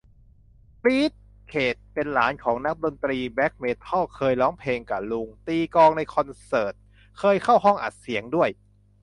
[0.83, 1.13] กรี๊ด
[1.49, 6.73] เคท เป็นหลานของนักดนตรีแบล็คเมทัล เคยร้องเพลงกะลุง ตีกลองในคอนเสิร์ต
[7.19, 8.49] เคยเข้าห้องอัดเสียงด้วย